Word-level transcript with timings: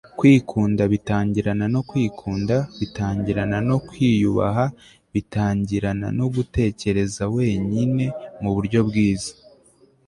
kwikunda 0.19 0.83
bitangirana 0.93 1.65
no 1.73 1.81
kwikunda, 1.89 2.55
bitangirana 2.79 3.57
no 3.69 3.77
kwiyubaha, 3.87 4.65
bitangirana 5.13 6.07
no 6.19 6.25
gutekereza 6.35 7.23
wenyine 7.35 8.05
muburyo 8.41 8.79
bwiza 8.87 9.33